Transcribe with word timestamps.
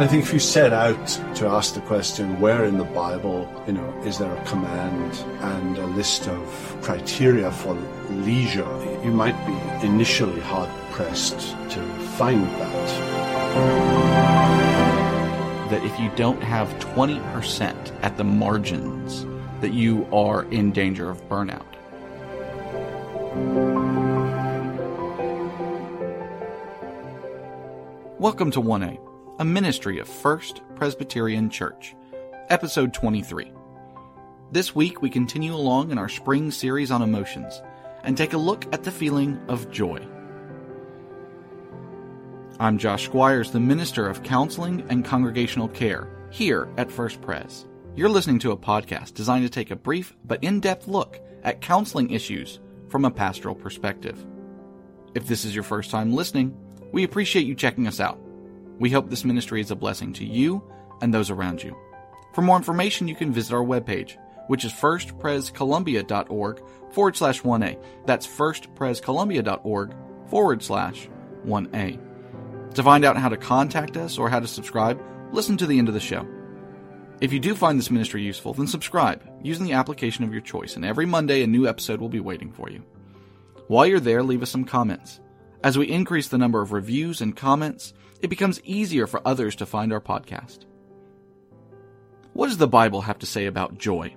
I 0.00 0.06
think 0.06 0.22
if 0.22 0.32
you 0.32 0.38
set 0.38 0.72
out 0.72 1.08
to 1.34 1.46
ask 1.46 1.74
the 1.74 1.82
question, 1.82 2.40
where 2.40 2.64
in 2.64 2.78
the 2.78 2.84
Bible, 2.84 3.46
you 3.66 3.74
know, 3.74 4.02
is 4.02 4.16
there 4.16 4.34
a 4.34 4.44
command 4.46 5.14
and 5.42 5.76
a 5.76 5.84
list 5.88 6.26
of 6.26 6.78
criteria 6.80 7.52
for 7.52 7.74
leisure, 8.08 8.64
you 9.04 9.10
might 9.10 9.36
be 9.44 9.86
initially 9.86 10.40
hard 10.40 10.70
pressed 10.92 11.38
to 11.72 11.82
find 12.16 12.42
that. 12.44 12.88
That 15.68 15.84
if 15.84 16.00
you 16.00 16.10
don't 16.16 16.42
have 16.42 16.70
20% 16.78 17.92
at 18.02 18.16
the 18.16 18.24
margins, 18.24 19.26
that 19.60 19.74
you 19.74 20.08
are 20.14 20.44
in 20.44 20.72
danger 20.72 21.10
of 21.10 21.28
burnout. 21.28 21.66
Welcome 28.18 28.50
to 28.52 28.62
1A, 28.62 29.09
a 29.40 29.44
ministry 29.44 29.98
of 29.98 30.06
First 30.06 30.60
Presbyterian 30.74 31.48
Church, 31.48 31.96
episode 32.50 32.92
23. 32.92 33.50
This 34.52 34.74
week 34.74 35.00
we 35.00 35.08
continue 35.08 35.54
along 35.54 35.90
in 35.90 35.96
our 35.96 36.10
spring 36.10 36.50
series 36.50 36.90
on 36.90 37.00
emotions 37.00 37.62
and 38.04 38.18
take 38.18 38.34
a 38.34 38.38
look 38.38 38.66
at 38.74 38.84
the 38.84 38.90
feeling 38.90 39.40
of 39.48 39.70
joy. 39.70 40.06
I'm 42.58 42.76
Josh 42.76 43.06
Squires, 43.06 43.50
the 43.50 43.60
Minister 43.60 44.06
of 44.06 44.22
Counseling 44.22 44.84
and 44.90 45.06
Congregational 45.06 45.68
Care 45.68 46.06
here 46.30 46.68
at 46.76 46.92
First 46.92 47.22
Pres. 47.22 47.64
You're 47.96 48.10
listening 48.10 48.40
to 48.40 48.52
a 48.52 48.58
podcast 48.58 49.14
designed 49.14 49.44
to 49.44 49.50
take 49.50 49.70
a 49.70 49.76
brief 49.76 50.14
but 50.22 50.44
in 50.44 50.60
depth 50.60 50.86
look 50.86 51.18
at 51.44 51.62
counseling 51.62 52.10
issues 52.10 52.60
from 52.90 53.06
a 53.06 53.10
pastoral 53.10 53.54
perspective. 53.54 54.22
If 55.14 55.26
this 55.26 55.46
is 55.46 55.54
your 55.54 55.64
first 55.64 55.90
time 55.90 56.12
listening, 56.12 56.54
we 56.92 57.04
appreciate 57.04 57.46
you 57.46 57.54
checking 57.54 57.86
us 57.86 58.00
out. 58.00 58.20
We 58.80 58.90
hope 58.90 59.08
this 59.08 59.24
ministry 59.24 59.60
is 59.60 59.70
a 59.70 59.76
blessing 59.76 60.12
to 60.14 60.24
you 60.24 60.64
and 61.00 61.14
those 61.14 61.30
around 61.30 61.62
you. 61.62 61.76
For 62.34 62.42
more 62.42 62.56
information, 62.56 63.06
you 63.06 63.14
can 63.14 63.32
visit 63.32 63.54
our 63.54 63.62
webpage, 63.62 64.16
which 64.48 64.64
is 64.64 64.72
firstprescolumbia.org 64.72 66.62
forward 66.90 67.16
slash 67.16 67.42
1A. 67.42 67.80
That's 68.06 68.26
firstprescolumbia.org 68.26 69.94
forward 70.28 70.62
slash 70.62 71.08
1A. 71.46 72.00
To 72.74 72.82
find 72.82 73.04
out 73.04 73.16
how 73.16 73.28
to 73.28 73.36
contact 73.36 73.96
us 73.96 74.16
or 74.16 74.30
how 74.30 74.40
to 74.40 74.48
subscribe, 74.48 75.00
listen 75.30 75.56
to 75.58 75.66
the 75.66 75.78
end 75.78 75.88
of 75.88 75.94
the 75.94 76.00
show. 76.00 76.26
If 77.20 77.34
you 77.34 77.38
do 77.38 77.54
find 77.54 77.78
this 77.78 77.90
ministry 77.90 78.22
useful, 78.22 78.54
then 78.54 78.66
subscribe 78.66 79.22
using 79.42 79.66
the 79.66 79.74
application 79.74 80.24
of 80.24 80.32
your 80.32 80.40
choice, 80.40 80.76
and 80.76 80.86
every 80.86 81.04
Monday 81.04 81.42
a 81.42 81.46
new 81.46 81.68
episode 81.68 82.00
will 82.00 82.08
be 82.08 82.20
waiting 82.20 82.50
for 82.50 82.70
you. 82.70 82.82
While 83.66 83.86
you're 83.86 84.00
there, 84.00 84.22
leave 84.22 84.42
us 84.42 84.50
some 84.50 84.64
comments. 84.64 85.20
As 85.62 85.76
we 85.76 85.88
increase 85.88 86.28
the 86.28 86.38
number 86.38 86.62
of 86.62 86.72
reviews 86.72 87.20
and 87.20 87.36
comments, 87.36 87.92
it 88.22 88.28
becomes 88.28 88.62
easier 88.64 89.06
for 89.06 89.20
others 89.26 89.56
to 89.56 89.66
find 89.66 89.92
our 89.92 90.00
podcast. 90.00 90.60
What 92.32 92.46
does 92.46 92.56
the 92.56 92.66
Bible 92.66 93.02
have 93.02 93.18
to 93.18 93.26
say 93.26 93.46
about 93.46 93.76
joy? 93.76 94.16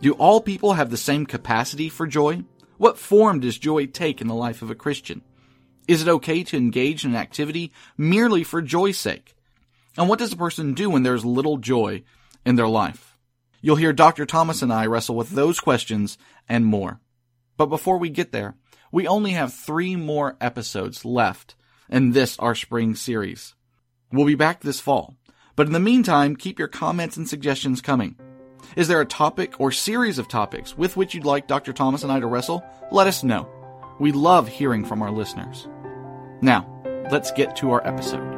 Do 0.00 0.12
all 0.14 0.40
people 0.40 0.72
have 0.72 0.90
the 0.90 0.96
same 0.96 1.26
capacity 1.26 1.88
for 1.88 2.06
joy? 2.06 2.44
What 2.76 2.98
form 2.98 3.40
does 3.40 3.58
joy 3.58 3.86
take 3.86 4.20
in 4.20 4.26
the 4.26 4.34
life 4.34 4.62
of 4.62 4.70
a 4.70 4.74
Christian? 4.74 5.22
Is 5.86 6.02
it 6.02 6.08
okay 6.08 6.42
to 6.44 6.56
engage 6.56 7.04
in 7.04 7.12
an 7.12 7.16
activity 7.16 7.72
merely 7.96 8.42
for 8.42 8.60
joy's 8.60 8.98
sake? 8.98 9.34
And 9.96 10.08
what 10.08 10.18
does 10.18 10.32
a 10.32 10.36
person 10.36 10.74
do 10.74 10.90
when 10.90 11.02
there's 11.02 11.24
little 11.24 11.58
joy 11.58 12.02
in 12.44 12.56
their 12.56 12.68
life? 12.68 13.16
You'll 13.60 13.76
hear 13.76 13.92
Dr. 13.92 14.26
Thomas 14.26 14.62
and 14.62 14.72
I 14.72 14.86
wrestle 14.86 15.16
with 15.16 15.30
those 15.30 15.60
questions 15.60 16.18
and 16.48 16.66
more. 16.66 17.00
But 17.56 17.66
before 17.66 17.98
we 17.98 18.10
get 18.10 18.32
there, 18.32 18.54
we 18.92 19.06
only 19.06 19.32
have 19.32 19.52
three 19.52 19.96
more 19.96 20.36
episodes 20.40 21.04
left 21.04 21.54
in 21.88 22.12
this, 22.12 22.38
our 22.38 22.54
spring 22.54 22.94
series. 22.94 23.54
We'll 24.12 24.26
be 24.26 24.34
back 24.34 24.60
this 24.60 24.80
fall. 24.80 25.16
But 25.56 25.66
in 25.66 25.72
the 25.72 25.80
meantime, 25.80 26.36
keep 26.36 26.58
your 26.58 26.68
comments 26.68 27.16
and 27.16 27.28
suggestions 27.28 27.80
coming. 27.80 28.16
Is 28.76 28.88
there 28.88 29.00
a 29.00 29.06
topic 29.06 29.60
or 29.60 29.72
series 29.72 30.18
of 30.18 30.28
topics 30.28 30.76
with 30.76 30.96
which 30.96 31.14
you'd 31.14 31.24
like 31.24 31.46
Dr. 31.46 31.72
Thomas 31.72 32.02
and 32.02 32.12
I 32.12 32.20
to 32.20 32.26
wrestle? 32.26 32.64
Let 32.90 33.06
us 33.06 33.24
know. 33.24 33.48
We 33.98 34.12
love 34.12 34.48
hearing 34.48 34.84
from 34.84 35.02
our 35.02 35.10
listeners. 35.10 35.66
Now, 36.40 36.66
let's 37.10 37.32
get 37.32 37.56
to 37.56 37.70
our 37.72 37.86
episode. 37.86 38.36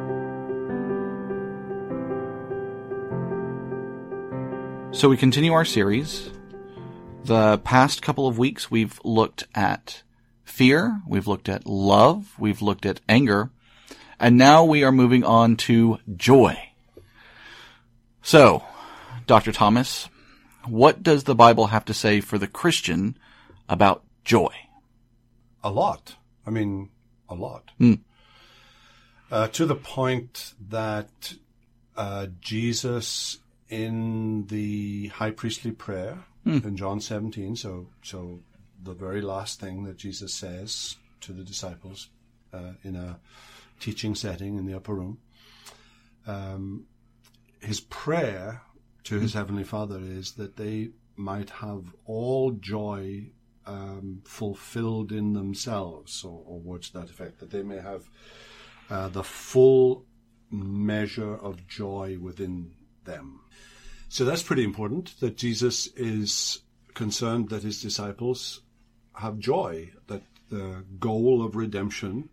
So 4.93 5.07
we 5.07 5.17
continue 5.17 5.53
our 5.53 5.65
series. 5.65 6.31
The 7.23 7.59
past 7.59 8.01
couple 8.01 8.27
of 8.27 8.39
weeks 8.39 8.71
we've 8.71 8.99
looked 9.03 9.45
at 9.53 10.01
fear, 10.43 11.01
we've 11.07 11.27
looked 11.27 11.49
at 11.49 11.65
love, 11.65 12.33
we've 12.37 12.61
looked 12.61 12.85
at 12.85 13.01
anger, 13.07 13.49
and 14.19 14.37
now 14.37 14.63
we 14.63 14.83
are 14.83 14.91
moving 14.91 15.23
on 15.23 15.55
to 15.57 15.97
joy. 16.15 16.57
So, 18.21 18.63
Dr. 19.27 19.51
Thomas, 19.51 20.09
what 20.65 21.01
does 21.01 21.23
the 21.23 21.35
Bible 21.35 21.67
have 21.67 21.85
to 21.85 21.93
say 21.93 22.21
for 22.21 22.37
the 22.37 22.47
Christian 22.47 23.17
about 23.67 24.03
joy? 24.23 24.53
A 25.63 25.71
lot. 25.71 26.15
I 26.45 26.49
mean, 26.51 26.89
a 27.29 27.35
lot. 27.35 27.71
Mm. 27.79 27.99
Uh, 29.31 29.47
to 29.47 29.65
the 29.65 29.75
point 29.75 30.53
that 30.69 31.33
uh, 31.95 32.27
Jesus 32.41 33.37
in 33.69 34.45
the 34.47 35.07
high 35.07 35.31
priestly 35.31 35.71
prayer 35.71 36.25
Mm. 36.45 36.65
in 36.65 36.75
John 36.75 36.99
17, 36.99 37.55
so 37.55 37.85
so 38.01 38.39
the 38.83 38.93
very 38.93 39.21
last 39.21 39.59
thing 39.59 39.83
that 39.83 39.97
Jesus 39.97 40.33
says 40.33 40.95
to 41.21 41.33
the 41.33 41.43
disciples 41.43 42.09
uh, 42.53 42.73
in 42.83 42.95
a 42.95 43.19
teaching 43.79 44.15
setting 44.15 44.57
in 44.57 44.65
the 44.65 44.75
upper 44.75 44.93
room, 44.93 45.19
um, 46.27 46.85
his 47.59 47.79
prayer 47.79 48.61
to 49.03 49.19
his 49.19 49.33
heavenly 49.33 49.63
Father 49.63 49.99
is 50.01 50.33
that 50.33 50.57
they 50.57 50.89
might 51.15 51.49
have 51.49 51.95
all 52.05 52.51
joy 52.51 53.31
um, 53.65 54.21
fulfilled 54.25 55.11
in 55.11 55.33
themselves, 55.33 56.23
or, 56.23 56.43
or 56.45 56.59
words 56.59 56.89
to 56.89 56.99
that 56.99 57.09
effect, 57.09 57.39
that 57.39 57.51
they 57.51 57.63
may 57.63 57.79
have 57.79 58.09
uh, 58.89 59.07
the 59.09 59.23
full 59.23 60.05
measure 60.49 61.35
of 61.35 61.67
joy 61.67 62.17
within 62.19 62.71
them. 63.05 63.41
So 64.09 64.25
that's 64.25 64.43
pretty 64.43 64.63
important 64.63 65.19
that 65.19 65.37
Jesus 65.37 65.87
is 65.95 66.61
concerned 66.93 67.49
that 67.49 67.63
his 67.63 67.81
disciples 67.81 68.61
have 69.13 69.39
joy, 69.39 69.91
that 70.07 70.21
the 70.49 70.83
goal 70.99 71.43
of 71.43 71.55
redemption 71.55 72.29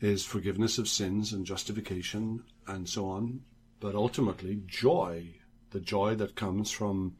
is 0.00 0.24
forgiveness 0.24 0.78
of 0.78 0.88
sins 0.88 1.32
and 1.32 1.46
justification 1.46 2.44
and 2.66 2.88
so 2.88 3.08
on, 3.08 3.40
but 3.80 3.94
ultimately 3.94 4.60
joy, 4.66 5.26
the 5.70 5.80
joy 5.80 6.14
that 6.14 6.34
comes 6.36 6.70
from 6.70 7.16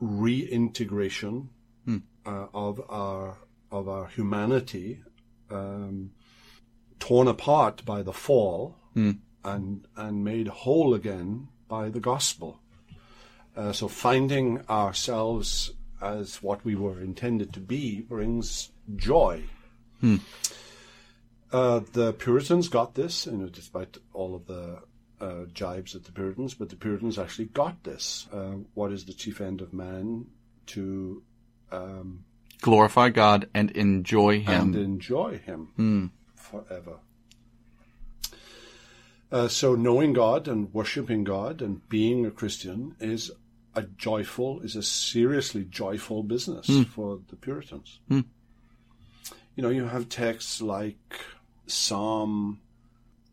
reintegration 0.00 1.50
Hmm. 1.84 1.98
uh, 2.24 2.46
of 2.52 2.80
our 2.88 3.38
of 3.70 3.88
our 3.88 4.06
humanity, 4.06 5.00
um, 5.50 6.12
torn 6.98 7.28
apart 7.28 7.84
by 7.84 8.02
the 8.02 8.12
fall 8.12 8.76
Hmm. 8.94 9.12
and 9.44 9.86
and 9.96 10.24
made 10.24 10.48
whole 10.48 10.94
again 10.94 11.48
by 11.68 11.88
the 11.88 12.00
gospel. 12.00 12.60
Uh, 13.56 13.72
so 13.72 13.88
finding 13.88 14.60
ourselves 14.68 15.72
as 16.00 16.42
what 16.42 16.64
we 16.64 16.74
were 16.74 17.00
intended 17.00 17.52
to 17.54 17.60
be 17.60 18.00
brings 18.00 18.70
joy. 18.96 19.44
Hmm. 20.00 20.16
Uh, 21.52 21.80
the 21.92 22.12
Puritans 22.12 22.68
got 22.68 22.94
this, 22.94 23.26
you 23.26 23.32
know, 23.32 23.48
despite 23.48 23.96
all 24.12 24.34
of 24.34 24.46
the 24.46 24.80
uh, 25.20 25.44
jibes 25.54 25.94
at 25.94 26.04
the 26.04 26.12
Puritans, 26.12 26.54
but 26.54 26.68
the 26.68 26.76
Puritans 26.76 27.18
actually 27.18 27.46
got 27.46 27.82
this. 27.84 28.26
Uh, 28.32 28.56
what 28.74 28.92
is 28.92 29.04
the 29.04 29.12
chief 29.14 29.40
end 29.40 29.60
of 29.60 29.72
man? 29.72 30.26
To 30.66 31.22
um, 31.72 32.24
Glorify 32.60 33.10
God 33.10 33.48
and 33.54 33.70
enjoy 33.70 34.40
Him. 34.40 34.74
and 34.74 34.76
enjoy 34.76 35.38
Him 35.38 35.68
Hmm. 35.76 36.06
forever. 36.34 36.98
Uh, 39.30 39.48
so 39.48 39.74
knowing 39.74 40.12
God 40.12 40.46
and 40.48 40.72
worshiping 40.72 41.24
God 41.24 41.60
and 41.62 41.86
being 41.88 42.24
a 42.26 42.30
Christian 42.30 42.94
is 43.00 43.30
a 43.76 43.82
joyful, 43.82 44.60
is 44.62 44.74
a 44.74 44.82
seriously 44.82 45.64
joyful 45.64 46.22
business 46.24 46.66
for 46.94 47.20
the 47.28 47.36
Puritans. 47.36 48.00
Hmm. 48.08 48.20
You 49.54 49.62
know, 49.62 49.68
you 49.70 49.84
have 49.84 50.08
texts 50.08 50.60
like 50.60 51.20
Psalm 51.66 52.60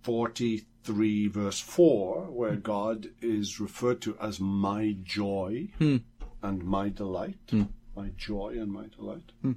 43 0.03 1.27
verse 1.27 1.59
4, 1.59 2.25
where 2.31 2.55
God 2.55 3.07
is 3.21 3.59
referred 3.59 4.01
to 4.01 4.17
as 4.21 4.39
my 4.39 4.95
joy 5.03 5.69
Hmm. 5.79 5.97
and 6.41 6.63
my 6.63 6.89
delight, 6.89 7.37
Hmm. 7.49 7.63
my 7.95 8.09
joy 8.17 8.57
and 8.59 8.71
my 8.71 8.87
delight. 8.87 9.31
Hmm. 9.41 9.53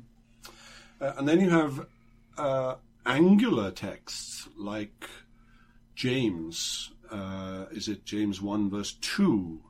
Uh, 1.00 1.12
and 1.18 1.28
then 1.28 1.40
you 1.40 1.50
have 1.50 1.86
uh, 2.38 2.76
angular 3.04 3.70
texts 3.70 4.48
like 4.56 5.08
James. 5.94 6.92
Uh, 7.10 7.66
is 7.70 7.88
it 7.88 8.04
James 8.04 8.40
1 8.40 8.70
verse 8.70 8.92
2? 9.00 9.60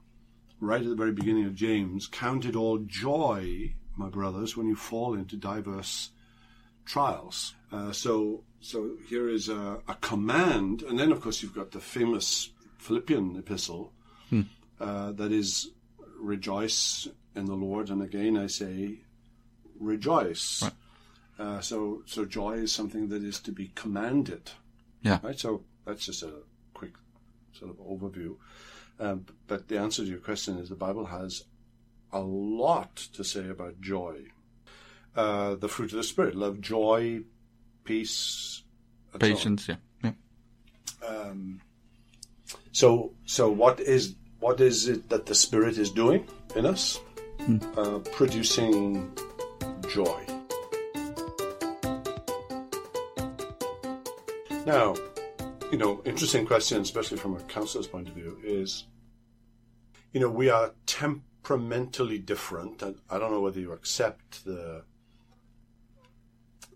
Right 0.60 0.80
at 0.80 0.88
the 0.88 0.94
very 0.94 1.12
beginning 1.12 1.44
of 1.44 1.54
James, 1.54 2.06
count 2.06 2.44
it 2.44 2.56
all 2.56 2.78
joy, 2.78 3.74
my 3.96 4.08
brothers, 4.08 4.56
when 4.56 4.68
you 4.68 4.76
fall 4.76 5.14
into 5.14 5.36
diverse 5.36 6.10
trials. 6.86 7.54
Uh, 7.70 7.92
so, 7.92 8.44
so 8.60 8.92
here 9.08 9.28
is 9.28 9.48
a, 9.48 9.80
a, 9.86 9.94
command, 10.00 10.82
and 10.82 10.98
then 10.98 11.12
of 11.12 11.20
course 11.20 11.42
you've 11.42 11.54
got 11.54 11.72
the 11.72 11.80
famous 11.80 12.50
Philippian 12.78 13.36
epistle 13.36 13.92
Hmm. 14.30 14.42
uh, 14.80 15.12
that 15.12 15.30
is 15.30 15.70
rejoice 16.18 17.06
in 17.34 17.44
the 17.44 17.54
Lord, 17.54 17.90
and 17.90 18.02
again 18.02 18.36
I 18.36 18.46
say 18.46 19.00
rejoice. 19.78 20.62
Right. 20.62 20.72
Uh, 21.38 21.60
so, 21.60 22.02
so 22.06 22.24
joy 22.24 22.52
is 22.52 22.72
something 22.72 23.08
that 23.08 23.22
is 23.22 23.40
to 23.40 23.52
be 23.52 23.72
commanded. 23.74 24.50
Yeah. 25.02 25.18
Right. 25.22 25.38
So 25.38 25.64
that's 25.84 26.06
just 26.06 26.22
a 26.22 26.32
quick 26.72 26.94
sort 27.52 27.70
of 27.70 27.76
overview. 27.76 28.36
Um, 28.98 29.26
but 29.46 29.68
the 29.68 29.78
answer 29.78 30.02
to 30.02 30.08
your 30.08 30.18
question 30.18 30.58
is 30.58 30.68
the 30.68 30.74
Bible 30.74 31.06
has 31.06 31.44
a 32.12 32.20
lot 32.20 32.96
to 32.96 33.24
say 33.24 33.48
about 33.48 33.80
joy. 33.80 34.16
Uh, 35.14 35.54
the 35.54 35.68
fruit 35.68 35.92
of 35.92 35.98
the 35.98 36.02
Spirit 36.02 36.34
love, 36.34 36.60
joy, 36.60 37.20
peace. 37.84 38.62
Patience, 39.18 39.68
yeah. 39.68 39.76
yeah. 40.02 40.12
Um, 41.06 41.60
so, 42.72 43.12
so 43.24 43.50
what 43.50 43.80
is 43.80 44.14
what 44.40 44.60
is 44.60 44.88
it 44.88 45.08
that 45.08 45.26
the 45.26 45.34
Spirit 45.34 45.78
is 45.78 45.90
doing 45.90 46.26
in 46.54 46.66
us? 46.66 47.00
Uh, 47.76 47.98
producing 48.12 49.10
joy. 49.88 50.26
Now, 54.66 54.96
you 55.72 55.78
know, 55.78 56.00
interesting 56.04 56.46
question, 56.46 56.80
especially 56.82 57.18
from 57.18 57.36
a 57.36 57.40
counselor's 57.42 57.86
point 57.86 58.08
of 58.08 58.14
view, 58.14 58.38
is, 58.42 58.84
you 60.12 60.20
know, 60.20 60.30
we 60.30 60.48
are 60.50 60.72
temperamentally 60.86 62.18
different, 62.18 62.82
and 62.82 62.96
I 63.10 63.18
don't 63.18 63.30
know 63.32 63.40
whether 63.40 63.60
you 63.60 63.72
accept 63.72 64.44
the 64.44 64.84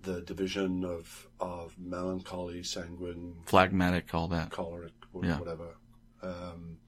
the 0.03 0.23
division 0.23 0.83
of 0.85 1.29
of 1.41 1.75
melancholy, 1.79 2.63
sanguine, 2.63 3.35
Phlegmatic, 3.47 4.15
all 4.15 4.29
that. 4.29 4.51
choleric, 4.51 4.93
or 5.13 5.25
Yeah. 5.25 5.39
whatever. 5.39 5.77
Um, 6.23 6.79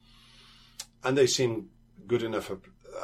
and 1.05 1.17
they 1.17 1.27
seem 1.27 1.71
good 2.07 2.23
enough 2.23 2.51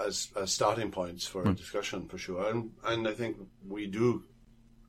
as, 0.06 0.28
as 0.36 0.52
starting 0.52 0.90
points 0.90 1.26
for 1.26 1.46
a 1.48 1.54
discussion, 1.54 2.06
for 2.08 2.18
sure. 2.18 2.48
And, 2.50 2.72
and 2.84 3.06
I 3.08 3.12
think 3.12 3.36
we 3.66 3.86
do 3.86 4.24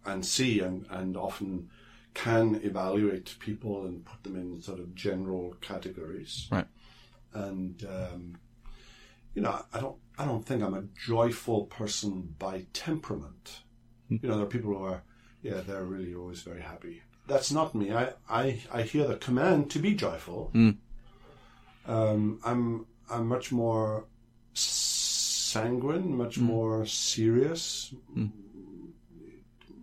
and 0.06 0.26
see 0.26 0.60
and, 0.60 0.86
and 0.90 1.16
often 1.18 1.70
can 2.14 2.60
evaluate 2.64 3.36
people 3.40 3.86
and 3.86 4.04
put 4.04 4.24
them 4.24 4.36
in 4.36 4.62
sort 4.62 4.80
of 4.80 4.96
general 4.96 5.56
categories. 5.62 6.48
Right. 6.52 6.68
And, 7.34 7.86
um, 7.88 8.38
you 9.34 9.42
know, 9.42 9.64
I 9.74 9.80
don't, 9.80 9.96
I 10.18 10.26
don't 10.26 10.46
think 10.46 10.64
I'm 10.64 10.74
a 10.74 10.84
joyful 11.06 11.66
person 11.66 12.36
by 12.40 12.66
temperament. 12.74 13.62
You 14.10 14.28
know, 14.28 14.36
there 14.36 14.44
are 14.44 14.50
people 14.50 14.74
who 14.74 14.84
are, 14.84 15.04
yeah, 15.44 15.62
they're 15.66 15.84
really 15.84 16.16
always 16.16 16.42
very 16.42 16.62
happy. 16.62 17.04
That's 17.28 17.52
not 17.52 17.76
me. 17.76 17.94
I, 17.94 18.14
I, 18.28 18.60
I 18.74 18.82
hear 18.82 19.06
the 19.06 19.18
command 19.18 19.70
to 19.72 19.80
be 19.80 19.94
joyful. 19.94 20.50
Um, 21.86 22.40
I'm, 22.44 22.88
I'm 23.10 23.28
much 23.28 23.52
more 23.52 24.06
sanguine, 24.54 26.18
much 26.18 26.40
more 26.40 26.88
serious. 26.88 27.94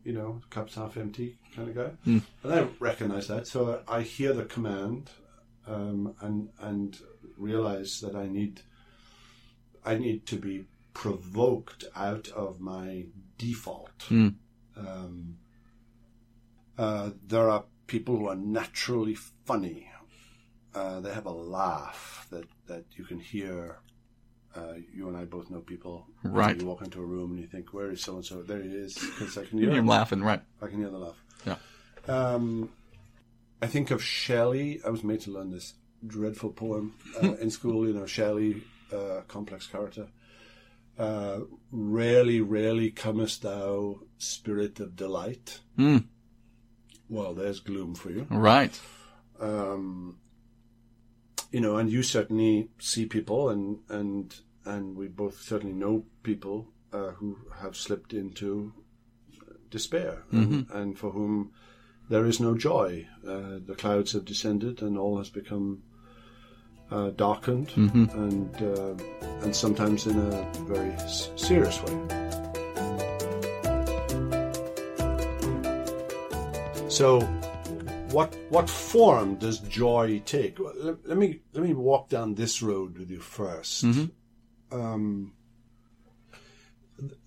You 0.07 0.13
know, 0.13 0.41
cups 0.51 0.77
half 0.77 0.97
empty 0.97 1.37
kind 1.55 1.69
of 1.69 1.75
guy. 1.75 1.91
And 2.45 2.55
I 2.55 2.69
recognize 2.79 3.27
that. 3.27 3.47
So 3.49 3.83
I 3.89 4.03
hear 4.03 4.33
the 4.33 4.45
command, 4.45 5.11
um, 5.67 6.15
and, 6.21 6.51
and 6.61 6.97
realize 7.37 8.01
that 8.03 8.15
I 8.15 8.27
need, 8.29 8.61
I 9.85 9.97
need 9.99 10.25
to 10.27 10.37
be 10.37 10.67
provoked 10.95 11.83
out 11.97 12.29
of 12.29 12.61
my 12.61 13.07
default. 13.37 14.05
Um, 14.77 15.39
uh, 16.79 17.11
there 17.27 17.51
are 17.51 17.65
people 17.89 18.17
who 18.17 18.29
are 18.29 18.37
naturally 18.37 19.17
funny. 19.45 19.91
Uh, 20.73 21.01
they 21.01 21.13
have 21.13 21.27
a 21.27 21.33
laugh 21.59 22.29
that, 22.31 22.45
that 22.69 22.85
you 22.97 23.05
can 23.05 23.19
hear. 23.19 23.81
Uh, 24.57 24.75
you 24.95 25.07
and 25.09 25.17
I 25.17 25.25
both 25.25 25.51
know 25.51 25.61
people. 25.61 26.07
Right. 26.23 26.59
You 26.59 26.67
walk 26.67 26.81
into 26.83 27.01
a 27.01 27.05
room 27.05 27.33
and 27.33 27.41
you 27.41 27.47
think, 27.47 27.75
"Where 27.75 27.91
is 27.91 28.01
so 28.01 28.15
and 28.17 28.25
so?" 28.25 28.43
There 28.43 28.63
he 28.63 28.71
is, 28.71 28.95
because 28.95 29.37
I 29.37 29.45
can 29.45 29.59
hear 29.59 29.71
him. 29.71 29.87
laughing, 29.87 30.23
right. 30.23 30.41
I 30.63 30.67
can 30.69 30.79
hear 30.79 30.89
the 30.89 30.99
laugh. 30.99 31.17
Yeah. 31.47 31.57
Um, 32.09 32.71
I 33.61 33.67
think 33.67 33.91
of 33.91 34.03
Shelley. 34.03 34.81
I 34.85 34.89
was 34.91 35.05
made 35.05 35.21
to 35.23 35.31
learn 35.31 35.51
this 35.51 35.75
dreadful 36.07 36.51
poem 36.51 36.95
uh, 37.23 37.35
in 37.41 37.51
school. 37.51 37.87
You 37.87 37.93
know, 37.93 38.07
Shelley, 38.07 38.63
uh, 38.93 39.21
complex 39.29 39.67
character. 39.67 40.09
Uh, 40.99 41.41
rarely, 41.71 42.41
rarely 42.41 42.91
comest 42.91 43.43
thou, 43.43 44.01
spirit 44.17 44.81
of 44.81 44.97
delight. 44.97 45.61
Hmm. 45.77 45.99
Well, 47.11 47.35
there's 47.35 47.61
gloom 47.61 47.95
for 47.95 48.11
you. 48.11 48.27
Right. 48.31 48.81
Um, 49.39 50.17
you 51.53 51.61
know, 51.61 51.77
and 51.77 51.91
you 51.91 52.03
certainly 52.03 52.71
see 52.79 53.05
people, 53.05 53.51
and 53.51 53.81
and 53.91 54.35
and 54.67 54.97
we 54.97 55.09
both 55.09 55.41
certainly 55.41 55.75
know 55.75 56.05
people 56.23 56.67
uh, 56.93 57.11
who 57.13 57.39
have 57.61 57.77
slipped 57.77 58.13
into 58.13 58.73
despair, 59.71 60.23
and, 60.33 60.67
and 60.71 60.99
for 60.99 61.11
whom 61.11 61.53
there 62.09 62.27
is 62.27 62.39
no 62.41 62.55
joy. 62.57 63.07
Uh, 63.27 63.59
the 63.65 63.75
clouds 63.77 64.13
have 64.13 64.25
descended, 64.25 64.83
and 64.83 64.97
all 64.99 65.19
has 65.19 65.29
become 65.31 65.83
uh, 66.91 67.11
darkened, 67.11 67.71
and 67.77 68.55
uh, 68.63 68.95
and 69.43 69.55
sometimes 69.55 70.07
in 70.07 70.17
a 70.19 70.53
very 70.67 70.91
s- 70.93 71.31
serious 71.37 71.83
way. 71.83 71.95
So, 76.89 77.21
what 78.11 78.35
what 78.49 78.71
form 78.71 79.35
does 79.37 79.59
joy 79.61 80.23
take? 80.25 80.59
Let, 80.59 81.07
let 81.09 81.19
me 81.19 81.41
let 81.53 81.63
me 81.65 81.75
walk 81.75 82.09
down 82.09 82.35
this 82.35 82.63
road 82.63 82.97
with 82.99 83.11
you 83.11 83.19
1st 83.19 84.11
Um, 84.71 85.33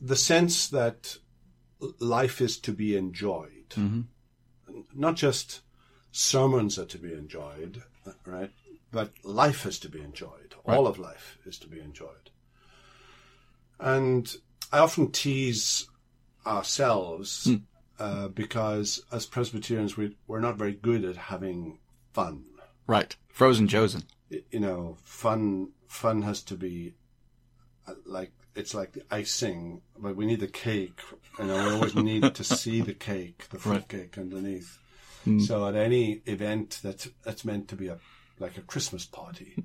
the 0.02 0.16
sense 0.16 0.68
that 0.70 1.18
life 2.00 2.42
is 2.42 2.58
to 2.60 2.72
be 2.72 2.96
enjoyed, 2.98 3.74
N- 3.78 4.08
not 4.94 5.16
just 5.16 5.62
sermons 6.12 6.78
are 6.80 6.86
to 6.86 6.98
be 6.98 7.14
enjoyed, 7.14 7.84
right? 8.26 8.52
But 8.92 9.12
life 9.24 9.66
is 9.66 9.80
to 9.80 9.90
be 9.90 10.02
enjoyed. 10.02 10.56
All 10.66 10.88
of 10.88 11.00
life 11.00 11.38
is 11.46 11.58
to 11.60 11.68
be 11.68 11.80
enjoyed. 11.80 12.32
And 13.80 14.36
I 14.74 14.80
often 14.80 15.12
tease 15.12 15.88
ourselves 16.46 17.50
uh, 18.00 18.28
because 18.30 19.04
as 19.12 19.26
Presbyterians, 19.26 19.96
we, 19.96 20.18
we're 20.28 20.40
not 20.40 20.58
very 20.58 20.74
good 20.74 21.06
at 21.06 21.16
having 21.16 21.80
fun. 22.14 22.46
Right. 22.88 23.16
Frozen 23.30 23.68
chosen. 23.68 24.04
You 24.30 24.60
know, 24.60 24.98
fun 25.04 25.70
fun 25.88 26.22
has 26.24 26.44
to 26.44 26.56
be 26.56 26.94
like 28.06 28.32
it's 28.56 28.74
like 28.74 28.94
the 28.94 29.04
icing, 29.12 29.82
but 29.98 30.16
we 30.16 30.26
need 30.26 30.40
the 30.40 30.48
cake. 30.48 31.00
You 31.38 31.46
know, 31.46 31.68
we 31.68 31.74
always 31.74 31.96
need 31.96 32.36
to 32.36 32.44
see 32.44 32.82
the 32.82 32.94
cake, 32.94 33.48
the 33.50 33.60
fruit 33.60 33.88
cake 33.88 34.18
underneath. 34.18 34.80
Mm. 35.26 35.42
So 35.42 35.68
at 35.68 35.76
any 35.76 36.22
event 36.26 36.80
that's 36.84 37.10
that's 37.24 37.46
meant 37.46 37.68
to 37.70 37.76
be 37.76 37.88
a 37.88 38.00
like 38.40 38.58
a 38.58 38.62
Christmas 38.62 39.06
party, 39.06 39.64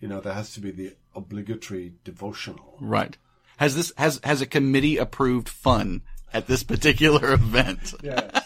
you 0.00 0.08
know, 0.08 0.20
there 0.20 0.34
has 0.34 0.52
to 0.54 0.60
be 0.60 0.70
the 0.70 0.94
obligatory 1.14 1.94
devotional. 2.04 2.76
Right. 2.80 3.16
Has 3.58 3.76
this 3.76 3.92
has 3.96 4.20
has 4.24 4.40
a 4.40 4.46
committee 4.46 4.96
approved 4.96 5.48
fun 5.48 6.02
at 6.32 6.46
this 6.46 6.62
particular 6.62 7.32
event? 7.32 7.94
Yes. 8.02 8.39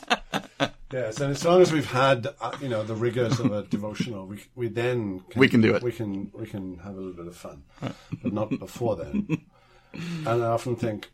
Yes, 0.95 1.21
and 1.21 1.31
as 1.31 1.45
long 1.45 1.61
as 1.61 1.73
we've 1.73 1.91
had, 1.91 2.29
uh, 2.41 2.57
you 2.61 2.69
know, 2.69 2.83
the 2.83 2.95
rigors 2.95 3.41
of 3.41 3.53
a 3.53 3.63
devotional, 3.77 4.27
we 4.27 4.43
we 4.55 4.69
then 4.69 5.21
can, 5.31 5.41
We 5.41 5.49
can 5.49 5.61
do 5.61 5.75
it. 5.75 5.83
We 5.83 5.93
can 5.93 6.31
we 6.33 6.47
can 6.47 6.79
have 6.79 6.95
a 6.95 6.97
little 6.97 7.13
bit 7.13 7.27
of 7.27 7.37
fun, 7.37 7.65
but 7.81 8.33
not 8.33 8.51
before 8.59 8.97
then. 8.97 9.29
and 9.93 10.29
I 10.29 10.47
often 10.47 10.77
think, 10.77 11.11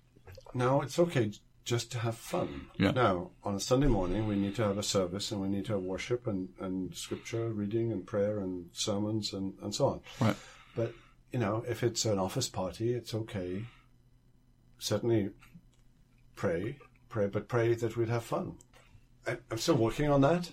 no, 0.55 0.83
it's 0.83 0.99
okay 0.99 1.33
just 1.65 1.93
to 1.93 1.99
have 1.99 2.17
fun. 2.17 2.67
Yeah. 2.79 2.91
Now, 2.91 3.31
on 3.45 3.55
a 3.55 3.61
Sunday 3.61 3.87
morning, 3.87 4.27
we 4.27 4.37
need 4.37 4.57
to 4.57 4.65
have 4.65 4.79
a 4.79 4.83
service 4.83 5.31
and 5.31 5.41
we 5.41 5.49
need 5.49 5.67
to 5.67 5.75
have 5.75 5.83
worship 5.83 6.27
and, 6.27 6.49
and 6.59 6.95
scripture 6.95 7.49
reading 7.51 7.93
and 7.93 8.07
prayer 8.07 8.41
and 8.41 8.67
sermons 8.73 9.33
and, 9.33 9.55
and 9.63 9.75
so 9.75 9.87
on. 9.87 10.01
Right. 10.21 10.37
But, 10.75 10.95
you 11.33 11.39
know, 11.39 11.65
if 11.69 11.83
it's 11.83 12.05
an 12.05 12.19
office 12.19 12.49
party, 12.49 12.93
it's 12.95 13.15
okay. 13.15 13.65
Certainly 14.79 15.31
pray, 16.35 16.79
pray, 17.09 17.27
but 17.27 17.47
pray 17.47 17.75
that 17.75 17.97
we'd 17.97 18.09
have 18.09 18.25
fun. 18.25 18.57
I, 19.27 19.37
I'm 19.51 19.59
still 19.59 19.77
working 19.77 20.11
on 20.11 20.21
that. 20.23 20.51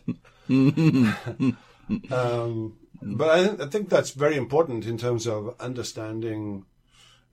um, 2.12 2.78
but 3.02 3.30
I, 3.30 3.64
I 3.64 3.68
think 3.68 3.90
that's 3.90 4.12
very 4.12 4.36
important 4.38 4.86
in 4.86 4.98
terms 4.98 5.28
of 5.28 5.56
understanding, 5.60 6.66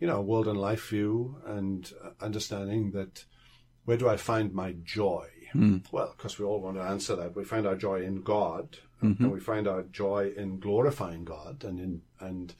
you 0.00 0.06
know, 0.06 0.20
world 0.20 0.48
and 0.48 0.58
life 0.60 0.88
view 0.88 1.36
and 1.46 1.90
uh, 2.04 2.10
understanding 2.20 2.90
that 2.92 3.24
where 3.84 3.96
do 3.96 4.08
I 4.08 4.16
find 4.16 4.52
my 4.52 4.74
joy? 4.82 5.28
Well, 5.92 6.14
because 6.16 6.38
we 6.38 6.44
all 6.44 6.60
want 6.60 6.76
to 6.76 6.82
answer 6.82 7.14
that. 7.16 7.36
We 7.36 7.44
find 7.44 7.66
our 7.66 7.76
joy 7.76 8.02
in 8.02 8.22
God, 8.22 8.78
and 9.22 9.32
we 9.32 9.40
find 9.40 9.68
our 9.68 9.82
joy 9.82 10.32
in 10.36 10.58
glorifying 10.58 11.24
God, 11.24 11.62
and 11.64 11.78
in 11.78 12.02
and 12.18 12.54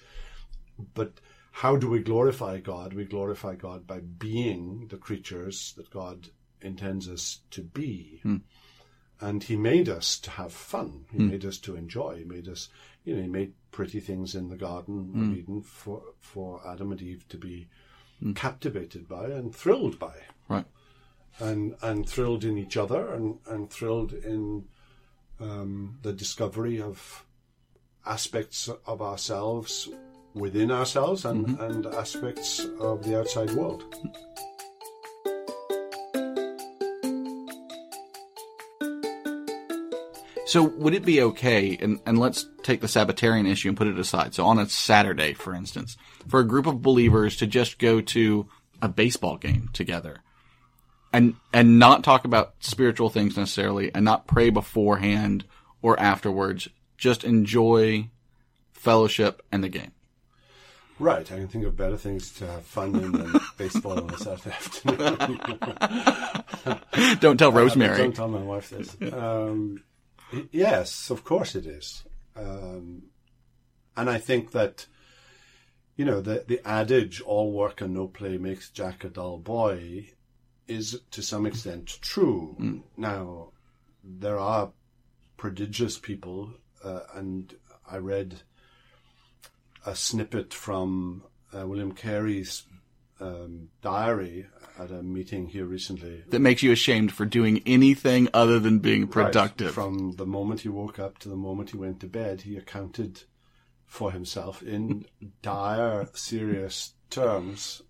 but 0.95 1.13
how 1.51 1.77
do 1.77 1.89
we 1.89 2.01
glorify 2.01 2.59
God? 2.61 2.93
We 2.93 3.05
glorify 3.05 3.55
God 3.57 3.87
by 3.87 4.01
being 4.01 4.89
the 4.89 4.97
creatures 4.97 5.73
that 5.77 5.91
God 5.91 6.29
intends 6.61 7.09
us 7.09 7.41
to 7.51 7.63
be. 7.63 8.21
And 9.21 9.43
He 9.43 9.57
made 9.57 9.89
us 9.89 10.19
to 10.21 10.31
have 10.31 10.53
fun. 10.53 11.07
He 11.11 11.19
hmm. 11.19 11.31
made 11.31 11.45
us 11.45 11.59
to 11.59 11.77
enjoy. 11.77 12.19
He 12.19 12.25
made 12.25 12.49
us, 12.49 12.69
you 13.05 13.15
know, 13.15 13.23
He 13.23 13.29
made 13.29 13.53
pretty 13.71 14.01
things 14.01 14.35
in 14.35 14.49
the 14.49 14.57
Garden 14.57 14.99
of 15.01 15.07
hmm. 15.07 15.35
Eden 15.35 15.63
for, 15.63 16.03
for 16.21 16.61
Adam 16.67 16.93
and 16.93 17.01
Eve 17.01 17.27
to 17.29 17.39
be 17.39 17.69
hmm. 18.21 18.33
captivated 18.33 19.09
by 19.09 19.27
and 19.27 19.55
thrilled 19.55 19.99
by. 19.99 20.15
Right. 20.49 20.67
And, 21.41 21.75
and 21.83 22.09
thrilled 22.09 22.45
in 22.45 22.57
each 22.59 22.77
other 22.77 23.13
and, 23.13 23.39
and 23.47 23.69
thrilled 23.69 24.13
in 24.13 24.67
um, 25.41 25.99
the 26.03 26.13
discovery 26.13 26.81
of 26.81 27.25
aspects 28.07 28.69
of 28.87 29.03
ourselves 29.03 29.89
within 30.35 30.71
ourselves 30.71 31.25
and, 31.25 31.59
and 31.61 31.87
aspects 31.87 32.65
of 32.81 33.05
the 33.05 33.19
outside 33.19 33.51
world. 33.53 33.85
So 40.55 40.63
would 40.63 40.95
it 40.95 41.05
be 41.05 41.21
okay, 41.21 41.77
and, 41.81 41.99
and 42.07 42.17
let's 42.17 42.49
take 42.63 42.81
the 42.81 42.87
Sabbatarian 42.87 43.45
issue 43.45 43.71
and 43.71 43.77
put 43.77 43.89
it 43.89 43.99
aside. 43.99 44.35
So 44.35 44.47
on 44.47 44.61
a 44.61 44.69
Saturday, 44.69 45.33
for 45.33 45.53
instance, 45.53 45.97
for 46.29 46.39
a 46.39 46.47
group 46.47 46.67
of 46.67 46.81
believers 46.81 47.39
to 47.39 47.49
just 47.49 47.81
go 47.81 48.01
to 48.01 48.49
a 48.81 48.89
baseball 48.89 49.37
game 49.37 49.69
together 49.73 50.23
and, 51.13 51.35
and 51.53 51.81
not 51.81 52.05
talk 52.05 52.25
about 52.25 52.55
spiritual 52.61 53.11
things 53.11 53.37
necessarily 53.37 53.93
and 53.93 54.05
not 54.05 54.29
pray 54.29 54.51
beforehand 54.51 55.45
or 55.83 55.99
afterwards, 55.99 56.69
just 56.97 57.25
enjoy 57.25 58.09
fellowship 58.71 59.43
and 59.51 59.65
the 59.65 59.69
game. 59.69 59.91
Right, 61.01 61.33
I 61.33 61.35
can 61.39 61.49
think 61.49 61.65
of 61.65 61.77
better 61.77 61.97
things 61.97 62.31
to 62.35 62.47
have 62.47 62.63
fun 62.63 62.95
in 62.95 63.11
than 63.11 63.41
baseball 63.59 63.99
on 63.99 64.09
a 64.09 64.19
Saturday 64.19 64.55
afternoon. 64.55 65.19
Don't 67.19 67.39
tell 67.39 67.51
Rosemary. 67.51 67.97
Don't 67.99 68.15
tell 68.15 68.29
my 68.29 68.41
wife 68.41 68.71
this. 68.71 68.97
Um, 69.13 69.83
yes, 70.53 71.11
of 71.11 71.25
course 71.25 71.55
it 71.55 71.67
is. 71.67 72.05
Um, 72.37 73.05
and 73.97 74.11
I 74.11 74.19
think 74.19 74.53
that, 74.53 74.87
you 75.97 76.05
know, 76.05 76.21
the, 76.21 76.45
the 76.47 76.61
adage, 76.65 77.21
all 77.21 77.53
work 77.53 77.81
and 77.81 77.95
no 77.95 78.09
play 78.09 78.39
makes 78.39 78.71
Jack 78.71 79.05
a 79.05 79.09
dull 79.09 79.39
boy, 79.39 80.11
is 80.67 81.01
to 81.11 81.23
some 81.23 81.47
extent 81.47 81.99
true. 82.01 82.83
Now, 82.97 83.51
there 84.03 84.39
are 84.39 84.73
prodigious 85.37 85.99
people, 85.99 86.51
uh, 86.83 87.01
and 87.15 87.55
I 87.91 87.99
read 87.99 88.43
a 89.87 89.95
snippet 89.95 90.55
from 90.55 91.25
uh, 91.57 91.67
William 91.67 91.93
Carey's 91.93 92.65
um, 93.21 93.69
diary 93.83 94.47
at 94.79 94.91
a 94.91 95.03
meeting 95.03 95.47
here 95.47 95.65
recently. 95.67 96.25
that 96.29 96.41
makes 96.41 96.63
you 96.63 96.73
ashamed 96.73 97.13
for 97.13 97.25
doing 97.25 97.63
anything 97.65 98.29
other 98.35 98.59
than 98.59 98.79
being 98.81 99.03
Right. 99.03 99.11
productive. 99.13 99.73
From 99.73 100.13
the 100.17 100.27
moment 100.27 100.61
he 100.63 100.69
woke 100.69 100.99
up 100.99 101.19
to 101.19 101.29
the 101.29 101.37
moment 101.37 101.71
he 101.71 101.77
went 101.77 102.01
to 102.01 102.07
bed, 102.09 102.43
he 102.43 102.57
accounted 102.57 103.23
for 103.87 104.11
himself 104.11 104.63
in 104.63 105.07
dire, 105.43 106.09
serious 106.15 106.95
terms, 107.11 107.83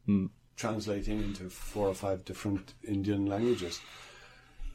translating 0.56 1.20
into 1.22 1.48
four 1.48 1.88
or 1.88 1.94
five 1.94 2.24
different 2.24 2.74
Indian 2.86 3.24
languages. 3.26 3.80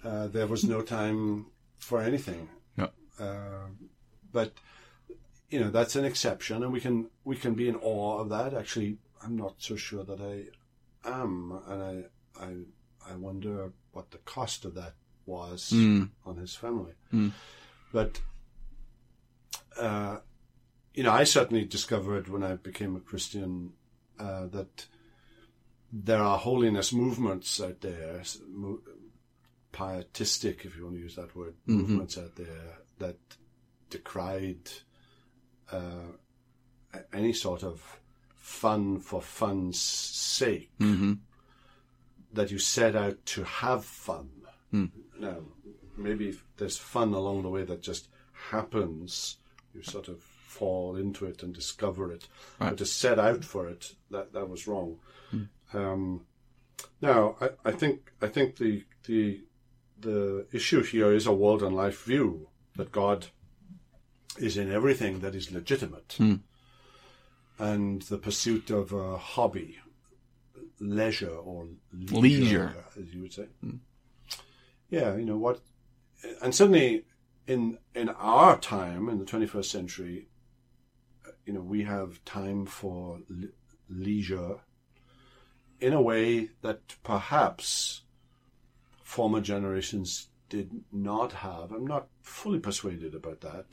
Uh, 0.03 0.27
there 0.27 0.47
was 0.47 0.63
no 0.63 0.81
time 0.81 1.45
for 1.77 2.01
anything. 2.01 2.49
Yeah. 2.77 2.87
Uh, 3.19 3.67
but 4.31 4.53
you 5.49 5.59
know 5.59 5.69
that's 5.69 5.95
an 5.95 6.05
exception, 6.05 6.63
and 6.63 6.71
we 6.71 6.79
can 6.79 7.09
we 7.23 7.35
can 7.35 7.53
be 7.53 7.67
in 7.67 7.75
awe 7.75 8.19
of 8.19 8.29
that. 8.29 8.53
Actually, 8.53 8.97
I'm 9.23 9.35
not 9.35 9.55
so 9.57 9.75
sure 9.75 10.03
that 10.03 10.21
I 10.21 11.09
am, 11.09 11.59
and 11.67 11.83
I 11.83 12.43
I 12.45 13.11
I 13.11 13.15
wonder 13.15 13.71
what 13.91 14.11
the 14.11 14.17
cost 14.19 14.65
of 14.65 14.75
that 14.75 14.93
was 15.25 15.71
on 16.25 16.37
his 16.37 16.55
family. 16.55 16.93
But 17.91 18.21
uh, 19.77 20.17
you 20.93 21.03
know, 21.03 21.11
I 21.11 21.23
certainly 21.23 21.65
discovered 21.65 22.27
when 22.27 22.43
I 22.43 22.55
became 22.55 22.95
a 22.95 22.99
Christian 22.99 23.73
uh, 24.19 24.47
that 24.47 24.85
there 25.91 26.19
are 26.21 26.37
holiness 26.37 26.91
movements 26.93 27.59
out 27.61 27.81
there, 27.81 28.21
mo- 28.47 28.81
pietistic, 29.71 30.65
if 30.65 30.75
you 30.75 30.83
want 30.83 30.95
to 30.97 31.01
use 31.01 31.15
that 31.15 31.35
word, 31.35 31.55
movements 31.65 32.17
out 32.17 32.35
there 32.35 32.77
that 32.99 33.17
decried 33.89 34.69
uh, 35.71 36.11
any 37.13 37.33
sort 37.33 37.63
of 37.63 37.99
fun 38.39 38.99
for 38.99 39.21
fun's 39.21 39.79
sake. 39.79 40.71
Mm-hmm. 40.79 41.13
That 42.33 42.51
you 42.51 42.59
set 42.59 42.95
out 42.95 43.25
to 43.27 43.43
have 43.43 43.83
fun. 43.83 44.29
Hmm. 44.71 44.85
Now, 45.19 45.37
maybe 45.97 46.37
there's 46.57 46.77
fun 46.77 47.13
along 47.13 47.41
the 47.43 47.49
way 47.49 47.63
that 47.63 47.81
just 47.81 48.07
happens. 48.51 49.37
You 49.73 49.83
sort 49.83 50.07
of 50.07 50.19
fall 50.19 50.95
into 50.95 51.25
it 51.25 51.43
and 51.43 51.53
discover 51.53 52.11
it. 52.11 52.27
But 52.59 52.77
to 52.77 52.85
set 52.85 53.17
out 53.19 53.43
for 53.43 53.67
it, 53.67 53.95
that 54.11 54.33
that 54.33 54.49
was 54.49 54.67
wrong. 54.67 54.97
Hmm. 55.31 55.43
Um, 55.73 56.25
now, 57.01 57.35
I, 57.41 57.49
I 57.65 57.71
think 57.71 58.11
I 58.21 58.27
think 58.27 58.57
the 58.57 58.83
the 59.05 59.41
the 59.99 60.45
issue 60.51 60.83
here 60.83 61.11
is 61.11 61.25
a 61.25 61.33
world 61.33 61.63
and 61.63 61.75
life 61.75 62.03
view 62.03 62.47
that 62.75 62.91
God 62.91 63.27
is 64.37 64.57
in 64.57 64.71
everything 64.71 65.19
that 65.19 65.35
is 65.35 65.51
legitimate, 65.51 66.15
hmm. 66.17 66.35
And 67.59 68.01
the 68.03 68.17
pursuit 68.17 68.69
of 68.71 68.91
a 68.93 69.17
hobby, 69.17 69.77
leisure 70.79 71.29
or 71.35 71.67
leisure, 71.93 72.21
Leisure. 72.21 72.75
as 72.99 73.13
you 73.13 73.21
would 73.21 73.33
say. 73.33 73.47
Yeah, 74.89 75.15
you 75.15 75.25
know 75.25 75.37
what, 75.37 75.61
and 76.41 76.53
certainly 76.55 77.05
in 77.47 77.77
in 77.93 78.09
our 78.09 78.57
time 78.59 79.09
in 79.09 79.19
the 79.19 79.25
21st 79.25 79.65
century, 79.65 80.27
uh, 81.27 81.31
you 81.45 81.53
know 81.53 81.61
we 81.61 81.83
have 81.83 82.23
time 82.25 82.65
for 82.65 83.19
le- 83.29 83.49
leisure 83.89 84.57
in 85.79 85.93
a 85.93 86.01
way 86.01 86.49
that 86.61 86.95
perhaps 87.03 88.01
former 89.03 89.41
generations 89.41 90.29
did 90.49 90.71
not 90.91 91.31
have. 91.33 91.71
I'm 91.71 91.85
not 91.87 92.07
fully 92.21 92.59
persuaded 92.59 93.13
about 93.15 93.41
that. 93.41 93.65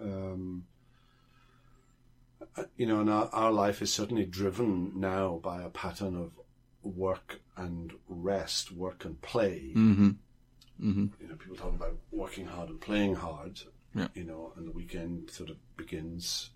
Um, 0.00 0.64
uh, 0.77 0.77
you 2.76 2.86
know, 2.86 3.00
and 3.00 3.10
our, 3.10 3.28
our 3.32 3.52
life 3.52 3.82
is 3.82 3.92
certainly 3.92 4.24
driven 4.24 4.92
now 4.98 5.40
by 5.42 5.62
a 5.62 5.68
pattern 5.68 6.16
of 6.16 6.32
work 6.82 7.40
and 7.56 7.92
rest, 8.08 8.70
work 8.72 9.04
and 9.04 9.20
play. 9.20 9.72
Mm-hmm. 9.74 10.10
You 10.80 11.10
know, 11.28 11.34
people 11.34 11.56
talk 11.56 11.74
about 11.74 11.96
working 12.12 12.46
hard 12.46 12.68
and 12.70 12.80
playing 12.80 13.16
hard. 13.16 13.60
Yeah. 13.94 14.08
You 14.14 14.24
know, 14.24 14.52
and 14.56 14.66
the 14.66 14.70
weekend 14.72 15.30
sort 15.30 15.50
of 15.50 15.56
begins 15.76 16.50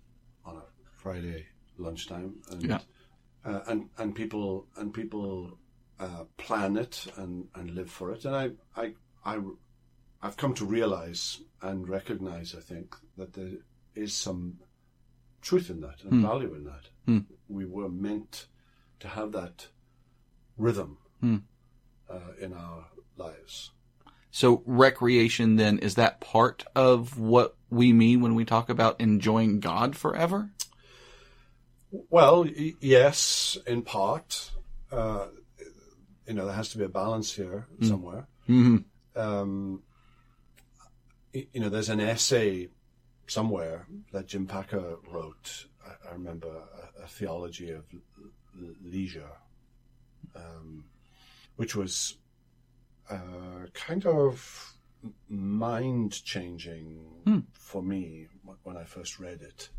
on 0.45 0.57
a 0.57 0.61
Friday 0.97 1.47
lunchtime, 1.77 2.35
and 2.51 2.63
Yeah. 2.63 2.79
uh, 3.43 3.61
and 3.67 3.89
and 3.97 4.15
people 4.15 4.67
and 4.77 4.93
people 4.93 5.57
uh, 5.99 6.23
plan 6.37 6.77
it 6.77 7.07
and, 7.17 7.47
and 7.55 7.71
live 7.71 7.89
for 7.91 8.11
it. 8.13 8.23
And 8.23 8.35
I 8.35 8.51
I 8.77 8.93
I 9.25 9.39
I've 10.21 10.37
come 10.37 10.53
to 10.55 10.65
realize 10.65 11.41
and 11.61 11.89
recognize, 11.89 12.55
I 12.55 12.61
think, 12.61 12.95
that 13.17 13.33
there 13.33 13.57
is 13.95 14.13
some 14.13 14.59
truth 15.43 15.69
in 15.69 15.81
that 15.81 16.03
and 16.03 16.21
value 16.23 16.53
in 16.55 16.63
that. 16.63 17.23
We 17.47 17.65
were 17.65 17.89
meant 17.89 18.47
to 18.99 19.07
have 19.09 19.31
that 19.33 19.67
rhythm 20.57 20.97
uh, 21.21 22.19
in 22.39 22.53
our 22.53 22.85
lives. 23.17 23.71
So 24.31 24.63
recreation 24.65 25.57
then 25.57 25.77
is 25.77 25.95
that 25.95 26.19
part 26.19 26.65
of 26.75 27.19
what 27.19 27.55
we 27.69 27.93
mean 27.93 28.21
when 28.21 28.33
we 28.33 28.45
talk 28.45 28.69
about 28.69 28.99
enjoying 28.99 29.59
God 29.59 29.95
forever? 29.95 30.49
Well, 31.91 32.45
y- 32.45 32.73
yes, 32.79 33.57
in 33.67 33.83
part. 33.83 34.49
Uh, 34.91 35.27
you 36.27 36.33
know, 36.33 36.45
there 36.45 36.55
has 36.55 36.69
to 36.69 36.77
be 36.77 36.83
a 36.85 36.89
balance 36.89 37.33
here 37.35 37.67
somewhere. 37.81 38.27
Mm-hmm. 38.49 39.19
Um, 39.19 39.83
you 41.33 41.59
know, 41.59 41.69
there's 41.69 41.89
an 41.89 41.99
essay 41.99 42.69
somewhere 43.27 43.87
that 44.11 44.27
Jim 44.27 44.45
Packer 44.47 44.97
wrote. 45.11 45.65
I, 45.85 46.09
I 46.09 46.13
remember 46.13 46.47
a, 46.47 47.03
a 47.03 47.07
theology 47.07 47.71
of 47.71 47.83
l- 47.93 48.69
leisure, 48.83 49.31
um, 50.35 50.85
which 51.55 51.75
was 51.75 52.17
uh, 53.09 53.67
kind 53.73 54.05
of 54.05 54.73
mind 55.29 56.23
changing 56.23 57.05
for 57.53 57.81
me 57.83 58.27
when 58.63 58.77
I 58.77 58.83
first 58.83 59.19
read 59.19 59.41
it. 59.41 59.69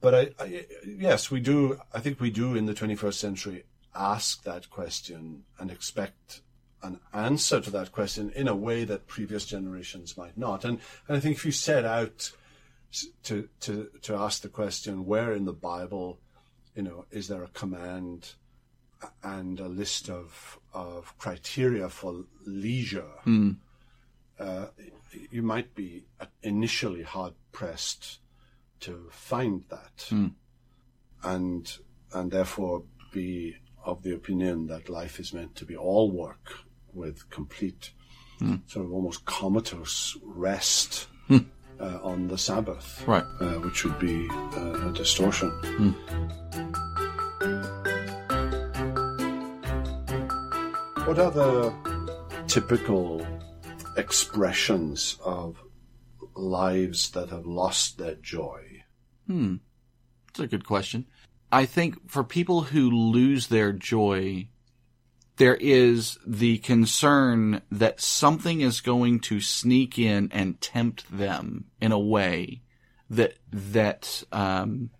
But 0.00 0.14
I, 0.14 0.30
I, 0.38 0.66
yes, 0.86 1.30
we 1.30 1.40
do. 1.40 1.78
I 1.92 2.00
think 2.00 2.20
we 2.20 2.30
do 2.30 2.54
in 2.54 2.66
the 2.66 2.72
21st 2.74 3.14
century 3.14 3.64
ask 3.94 4.42
that 4.44 4.70
question 4.70 5.44
and 5.58 5.70
expect 5.70 6.42
an 6.86 7.00
answer 7.12 7.60
to 7.60 7.70
that 7.70 7.92
question 7.92 8.30
in 8.34 8.48
a 8.48 8.56
way 8.56 8.84
that 8.84 9.06
previous 9.06 9.44
generations 9.44 10.16
might 10.16 10.36
not. 10.36 10.64
And, 10.64 10.78
and 11.08 11.16
I 11.16 11.20
think 11.20 11.36
if 11.36 11.44
you 11.44 11.52
set 11.52 11.84
out 11.84 12.30
to, 13.24 13.48
to, 13.60 13.90
to 14.02 14.14
ask 14.14 14.42
the 14.42 14.48
question, 14.48 15.06
where 15.06 15.32
in 15.32 15.44
the 15.44 15.52
Bible, 15.52 16.18
you 16.74 16.82
know, 16.82 17.06
is 17.10 17.28
there 17.28 17.42
a 17.42 17.48
command 17.48 18.34
and 19.22 19.60
a 19.60 19.68
list 19.68 20.08
of 20.08 20.58
of 20.72 21.16
criteria 21.18 21.88
for 21.88 22.24
leisure, 22.44 23.12
uh, 24.38 24.66
you 25.30 25.42
might 25.42 25.74
be 25.74 26.04
initially 26.42 27.02
hard 27.02 27.34
pressed 27.52 28.18
to 28.80 29.08
find 29.10 29.64
that, 29.68 30.06
and 31.22 31.78
and 32.12 32.30
therefore 32.30 32.84
be 33.12 33.56
of 33.84 34.02
the 34.02 34.14
opinion 34.14 34.66
that 34.66 34.88
life 34.88 35.20
is 35.20 35.32
meant 35.32 35.54
to 35.56 35.64
be 35.64 35.76
all 35.76 36.10
work 36.10 36.65
with 36.96 37.28
complete 37.30 37.90
sort 38.66 38.84
of 38.86 38.92
almost 38.92 39.24
comatose 39.24 40.16
rest 40.22 41.06
uh, 41.30 41.98
on 42.02 42.28
the 42.28 42.36
Sabbath, 42.38 43.02
Right. 43.06 43.24
uh, 43.40 43.54
which 43.60 43.84
would 43.84 43.98
be 43.98 44.28
uh, 44.30 44.88
a 44.88 44.92
distortion. 44.92 45.50
What 51.06 51.20
are 51.20 51.30
the 51.30 51.72
typical 52.48 53.24
expressions 53.96 55.16
of 55.24 55.56
lives 56.34 57.10
that 57.10 57.30
have 57.30 57.46
lost 57.46 57.98
their 57.98 58.16
joy? 58.16 58.82
That's 59.28 60.40
a 60.40 60.46
good 60.48 60.66
question. 60.66 61.06
I 61.52 61.64
think 61.64 62.10
for 62.10 62.24
people 62.24 62.62
who 62.62 62.90
lose 62.90 63.46
their 63.46 63.72
joy, 63.72 64.48
there 65.36 65.56
is 65.56 66.18
the 66.26 66.58
concern 66.58 67.62
that 67.70 68.00
something 68.00 68.60
is 68.60 68.80
going 68.80 69.20
to 69.20 69.40
sneak 69.40 69.98
in 69.98 70.30
and 70.32 70.60
tempt 70.60 71.04
them 71.10 71.66
in 71.80 71.92
a 71.92 71.98
way 71.98 72.62
that 73.10 73.34
that 73.52 74.24
um, 74.32 74.90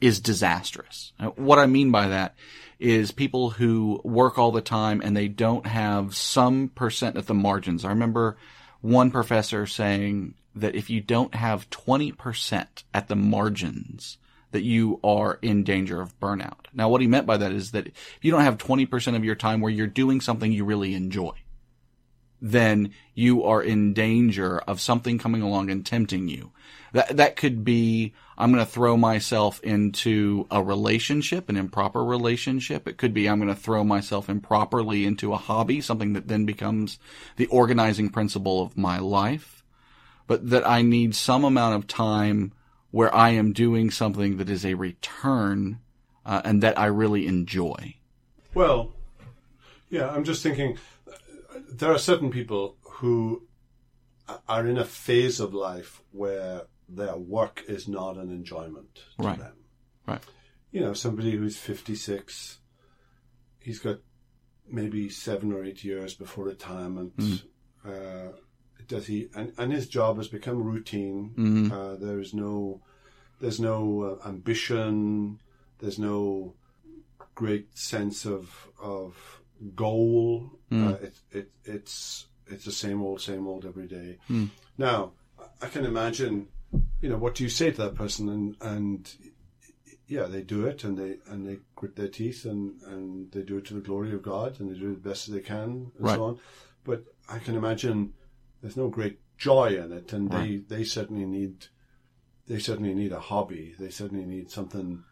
is 0.00 0.20
disastrous. 0.20 1.12
What 1.36 1.58
I 1.58 1.66
mean 1.66 1.90
by 1.90 2.08
that 2.08 2.34
is 2.78 3.10
people 3.12 3.50
who 3.50 4.00
work 4.04 4.38
all 4.38 4.52
the 4.52 4.60
time 4.60 5.00
and 5.02 5.16
they 5.16 5.28
don't 5.28 5.66
have 5.66 6.14
some 6.14 6.68
percent 6.68 7.16
at 7.16 7.26
the 7.26 7.34
margins. 7.34 7.84
I 7.84 7.90
remember 7.90 8.36
one 8.80 9.10
professor 9.10 9.66
saying 9.66 10.34
that 10.54 10.74
if 10.74 10.90
you 10.90 11.00
don't 11.00 11.34
have 11.34 11.70
20% 11.70 12.66
at 12.92 13.08
the 13.08 13.16
margins, 13.16 14.18
that 14.56 14.64
you 14.64 14.98
are 15.04 15.38
in 15.42 15.64
danger 15.64 16.00
of 16.00 16.18
burnout. 16.18 16.64
Now, 16.72 16.88
what 16.88 17.02
he 17.02 17.06
meant 17.06 17.26
by 17.26 17.36
that 17.36 17.52
is 17.52 17.72
that 17.72 17.88
if 17.88 18.18
you 18.22 18.32
don't 18.32 18.40
have 18.40 18.56
20% 18.56 19.14
of 19.14 19.22
your 19.22 19.34
time 19.34 19.60
where 19.60 19.70
you're 19.70 19.86
doing 19.86 20.22
something 20.22 20.50
you 20.50 20.64
really 20.64 20.94
enjoy, 20.94 21.34
then 22.40 22.94
you 23.12 23.44
are 23.44 23.62
in 23.62 23.92
danger 23.92 24.60
of 24.60 24.80
something 24.80 25.18
coming 25.18 25.42
along 25.42 25.68
and 25.70 25.84
tempting 25.84 26.26
you. 26.26 26.52
That 26.94 27.18
that 27.18 27.36
could 27.36 27.66
be 27.66 28.14
I'm 28.38 28.50
going 28.50 28.64
to 28.64 28.70
throw 28.70 28.96
myself 28.96 29.60
into 29.60 30.46
a 30.50 30.62
relationship, 30.62 31.50
an 31.50 31.58
improper 31.58 32.02
relationship. 32.02 32.88
It 32.88 32.96
could 32.96 33.12
be 33.12 33.28
I'm 33.28 33.38
going 33.38 33.54
to 33.54 33.60
throw 33.60 33.84
myself 33.84 34.30
improperly 34.30 35.04
into 35.04 35.34
a 35.34 35.36
hobby, 35.36 35.82
something 35.82 36.14
that 36.14 36.28
then 36.28 36.46
becomes 36.46 36.98
the 37.36 37.46
organizing 37.48 38.08
principle 38.08 38.62
of 38.62 38.78
my 38.78 39.00
life. 39.00 39.62
But 40.26 40.48
that 40.48 40.66
I 40.66 40.80
need 40.80 41.14
some 41.14 41.44
amount 41.44 41.74
of 41.74 41.86
time 41.86 42.52
where 42.96 43.14
I 43.14 43.28
am 43.28 43.52
doing 43.52 43.90
something 43.90 44.38
that 44.38 44.48
is 44.48 44.64
a 44.64 44.72
return 44.72 45.80
uh, 46.24 46.40
and 46.46 46.62
that 46.62 46.78
I 46.78 46.86
really 46.86 47.26
enjoy. 47.26 47.94
Well, 48.54 48.94
yeah, 49.90 50.08
I'm 50.08 50.24
just 50.24 50.42
thinking 50.42 50.78
there 51.70 51.92
are 51.92 51.98
certain 51.98 52.30
people 52.30 52.78
who 52.80 53.42
are 54.48 54.66
in 54.66 54.78
a 54.78 54.84
phase 54.86 55.40
of 55.40 55.52
life 55.52 56.00
where 56.12 56.62
their 56.88 57.18
work 57.18 57.62
is 57.68 57.86
not 57.86 58.16
an 58.16 58.30
enjoyment 58.30 58.94
to 59.18 59.26
Right. 59.26 59.38
them. 59.38 59.56
Right. 60.06 60.22
You 60.72 60.80
know, 60.80 60.94
somebody 60.94 61.32
who's 61.32 61.58
56, 61.58 62.60
he's 63.58 63.78
got 63.78 63.98
maybe 64.66 65.10
seven 65.10 65.52
or 65.52 65.62
eight 65.66 65.84
years 65.84 66.14
before 66.14 66.46
retirement. 66.46 67.12
Uh, 67.86 68.32
does 68.88 69.06
he? 69.06 69.28
And, 69.34 69.52
and 69.58 69.72
his 69.72 69.88
job 69.88 70.16
has 70.18 70.28
become 70.28 70.62
routine. 70.62 71.70
Uh, 71.72 71.96
there 71.96 72.18
is 72.20 72.32
no, 72.34 72.80
there's 73.40 73.60
no 73.60 74.18
uh, 74.24 74.28
ambition. 74.28 75.40
There's 75.78 75.98
no 75.98 76.54
great 77.34 77.76
sense 77.76 78.24
of 78.24 78.68
of 78.80 79.40
goal. 79.74 80.58
Uh, 80.72 80.96
it, 81.02 81.14
it 81.32 81.50
it's 81.64 82.26
it's 82.46 82.64
the 82.64 82.72
same 82.72 83.02
old, 83.02 83.20
same 83.20 83.46
old 83.46 83.64
every 83.66 83.86
day. 83.86 84.18
Now, 84.78 85.12
I 85.60 85.66
can 85.68 85.84
imagine, 85.84 86.48
you 87.00 87.08
know, 87.08 87.16
what 87.18 87.34
do 87.34 87.42
you 87.44 87.50
say 87.50 87.70
to 87.70 87.82
that 87.82 87.94
person? 87.94 88.28
And 88.28 88.56
and 88.60 89.14
yeah, 90.08 90.24
they 90.24 90.42
do 90.42 90.66
it, 90.66 90.84
and 90.84 90.96
they 90.96 91.16
and 91.28 91.46
they 91.46 91.58
grit 91.74 91.96
their 91.96 92.08
teeth, 92.08 92.44
and 92.44 92.80
and 92.82 93.30
they 93.32 93.42
do 93.42 93.58
it 93.58 93.64
to 93.66 93.74
the 93.74 93.80
glory 93.80 94.12
of 94.12 94.22
God, 94.22 94.60
and 94.60 94.70
they 94.70 94.78
do 94.78 94.92
it 94.92 95.02
the 95.02 95.08
best 95.08 95.30
they 95.32 95.40
can, 95.40 95.62
and 95.70 95.92
Right. 95.98 96.14
so 96.16 96.24
on. 96.24 96.38
But 96.84 97.04
I 97.28 97.38
can 97.40 97.56
imagine 97.56 98.12
there's 98.60 98.76
no 98.76 98.88
great 98.88 99.18
joy 99.38 99.76
in 99.76 99.92
it, 99.92 100.12
and 100.12 100.30
they 100.30 100.56
they 100.56 100.84
certainly 100.84 101.26
need 101.26 101.66
they 102.46 102.58
certainly 102.58 102.94
need 102.94 103.12
a 103.12 103.20
hobby. 103.20 103.74
They 103.78 103.90
certainly 103.90 104.24
need 104.24 104.50
something 104.50 105.04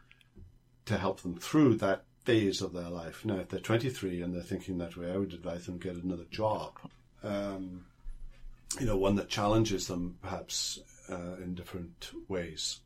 to 0.85 0.97
help 0.97 1.21
them 1.21 1.35
through 1.35 1.75
that 1.75 2.03
phase 2.23 2.61
of 2.61 2.73
their 2.73 2.89
life. 2.89 3.25
Now, 3.25 3.37
if 3.37 3.49
they're 3.49 3.59
23 3.59 4.21
and 4.21 4.33
they're 4.33 4.41
thinking 4.41 4.77
that 4.77 4.97
way, 4.97 5.11
I 5.11 5.17
would 5.17 5.33
advise 5.33 5.65
them 5.65 5.77
get 5.77 5.95
another 5.95 6.25
job. 6.31 6.73
Um, 7.23 7.85
you 8.79 8.85
know, 8.85 8.97
one 8.97 9.15
that 9.15 9.29
challenges 9.29 9.87
them 9.87 10.17
perhaps 10.21 10.79
uh, 11.09 11.35
in 11.41 11.55
different 11.55 12.11
ways. 12.27 12.79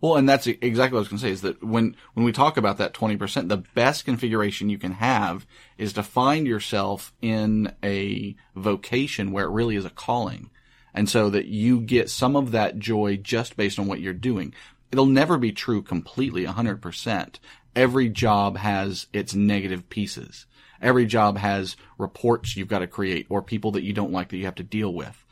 Well, 0.00 0.16
and 0.16 0.28
that's 0.28 0.46
exactly 0.46 0.94
what 0.94 0.98
I 0.98 1.00
was 1.00 1.08
going 1.08 1.18
to 1.18 1.24
say 1.26 1.32
is 1.32 1.40
that 1.40 1.62
when, 1.62 1.96
when 2.14 2.24
we 2.24 2.32
talk 2.32 2.56
about 2.56 2.78
that 2.78 2.94
20%, 2.94 3.48
the 3.48 3.56
best 3.56 4.04
configuration 4.04 4.68
you 4.68 4.78
can 4.78 4.92
have 4.92 5.46
is 5.76 5.92
to 5.94 6.02
find 6.02 6.46
yourself 6.46 7.12
in 7.20 7.74
a 7.82 8.36
vocation 8.54 9.32
where 9.32 9.46
it 9.46 9.50
really 9.50 9.76
is 9.76 9.84
a 9.84 9.90
calling. 9.90 10.50
And 10.94 11.08
so 11.08 11.30
that 11.30 11.46
you 11.46 11.80
get 11.80 12.10
some 12.10 12.36
of 12.36 12.52
that 12.52 12.78
joy 12.78 13.16
just 13.16 13.56
based 13.56 13.78
on 13.78 13.86
what 13.86 14.00
you're 14.00 14.12
doing. 14.14 14.54
It'll 14.92 15.06
never 15.06 15.36
be 15.36 15.52
true 15.52 15.82
completely 15.82 16.46
100%. 16.46 17.36
Every 17.74 18.08
job 18.08 18.56
has 18.56 19.06
its 19.12 19.34
negative 19.34 19.88
pieces. 19.88 20.46
Every 20.80 21.06
job 21.06 21.38
has 21.38 21.76
reports 21.98 22.56
you've 22.56 22.68
got 22.68 22.80
to 22.80 22.86
create 22.86 23.26
or 23.28 23.42
people 23.42 23.72
that 23.72 23.82
you 23.82 23.92
don't 23.92 24.12
like 24.12 24.28
that 24.28 24.36
you 24.36 24.44
have 24.44 24.54
to 24.56 24.62
deal 24.62 24.92
with. 24.94 25.24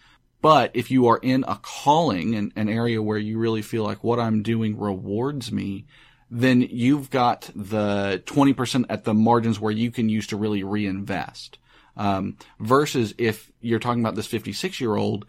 But 0.42 0.70
if 0.74 0.90
you 0.90 1.06
are 1.08 1.18
in 1.18 1.44
a 1.48 1.58
calling, 1.62 2.34
and 2.34 2.52
an 2.56 2.68
area 2.68 3.02
where 3.02 3.18
you 3.18 3.38
really 3.38 3.62
feel 3.62 3.84
like 3.84 4.04
what 4.04 4.20
I'm 4.20 4.42
doing 4.42 4.78
rewards 4.78 5.50
me, 5.50 5.86
then 6.30 6.60
you've 6.60 7.10
got 7.10 7.50
the 7.54 8.22
20% 8.26 8.86
at 8.88 9.04
the 9.04 9.14
margins 9.14 9.60
where 9.60 9.72
you 9.72 9.90
can 9.90 10.08
use 10.08 10.26
to 10.28 10.36
really 10.36 10.62
reinvest. 10.62 11.58
Um, 11.96 12.36
versus 12.60 13.14
if 13.16 13.50
you're 13.60 13.78
talking 13.78 14.00
about 14.00 14.16
this 14.16 14.26
56 14.26 14.80
year 14.80 14.96
old, 14.96 15.26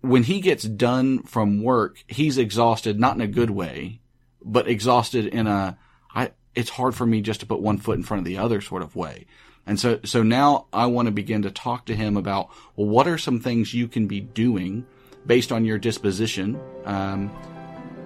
when 0.00 0.24
he 0.24 0.40
gets 0.40 0.64
done 0.64 1.22
from 1.22 1.62
work, 1.62 2.02
he's 2.08 2.36
exhausted, 2.36 2.98
not 2.98 3.14
in 3.14 3.20
a 3.20 3.28
good 3.28 3.50
way, 3.50 4.00
but 4.42 4.66
exhausted 4.66 5.26
in 5.26 5.46
a, 5.46 5.78
I, 6.12 6.32
it's 6.54 6.70
hard 6.70 6.94
for 6.94 7.06
me 7.06 7.20
just 7.20 7.40
to 7.40 7.46
put 7.46 7.60
one 7.60 7.78
foot 7.78 7.96
in 7.96 8.02
front 8.02 8.18
of 8.18 8.24
the 8.24 8.38
other 8.38 8.60
sort 8.60 8.82
of 8.82 8.96
way. 8.96 9.26
And 9.66 9.78
so, 9.78 10.00
so 10.04 10.22
now 10.22 10.66
I 10.72 10.86
want 10.86 11.06
to 11.06 11.12
begin 11.12 11.42
to 11.42 11.50
talk 11.50 11.86
to 11.86 11.94
him 11.94 12.16
about, 12.16 12.50
well, 12.76 12.88
what 12.88 13.06
are 13.06 13.18
some 13.18 13.40
things 13.40 13.72
you 13.72 13.88
can 13.88 14.06
be 14.06 14.20
doing 14.20 14.86
based 15.24 15.52
on 15.52 15.64
your 15.64 15.78
disposition? 15.78 16.60
Um, 16.84 17.28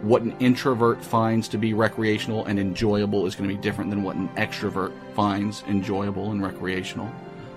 what 0.03 0.23
an 0.23 0.37
introvert 0.39 1.03
finds 1.03 1.49
to 1.49 1.59
be 1.59 1.73
recreational 1.73 2.45
and 2.45 2.59
enjoyable 2.59 3.27
is 3.27 3.35
going 3.35 3.49
to 3.49 3.57
be 3.57 3.61
different 3.61 3.91
than 3.91 4.03
what 4.03 4.17
an 4.17 4.29
extrovert 4.31 4.93
finds 5.15 5.63
enjoyable 5.63 6.31
and 6.31 6.43
recreational. 6.43 7.11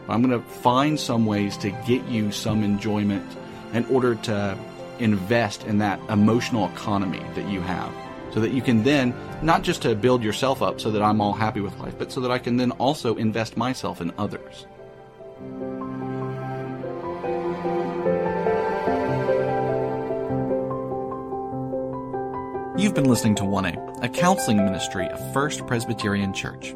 But 0.07 0.13
I'm 0.13 0.21
going 0.23 0.41
to 0.41 0.47
find 0.47 0.97
some 0.97 1.25
ways 1.25 1.57
to 1.57 1.71
get 1.85 2.05
you 2.05 2.31
some 2.31 2.63
enjoyment 2.63 3.25
in 3.73 3.85
order 3.87 4.15
to 4.15 4.57
invest 4.99 5.65
in 5.65 5.77
that 5.79 5.99
emotional 6.09 6.69
economy 6.69 7.23
that 7.35 7.49
you 7.49 7.61
have 7.61 7.93
so 8.33 8.39
that 8.39 8.51
you 8.51 8.61
can 8.61 8.83
then 8.83 9.13
not 9.41 9.63
just 9.63 9.81
to 9.83 9.95
build 9.95 10.23
yourself 10.23 10.61
up 10.61 10.79
so 10.79 10.91
that 10.91 11.01
I'm 11.01 11.19
all 11.21 11.33
happy 11.33 11.61
with 11.61 11.77
life, 11.79 11.95
but 11.97 12.11
so 12.11 12.21
that 12.21 12.29
I 12.31 12.39
can 12.39 12.57
then 12.57 12.71
also 12.71 13.15
invest 13.15 13.55
myself 13.57 14.01
in 14.01 14.11
others. 14.17 14.65
You've 22.77 22.95
been 22.95 23.09
listening 23.09 23.35
to 23.35 23.43
1A, 23.43 24.03
a 24.03 24.09
counseling 24.09 24.57
ministry 24.57 25.07
of 25.07 25.33
First 25.33 25.65
Presbyterian 25.67 26.33
Church. 26.33 26.75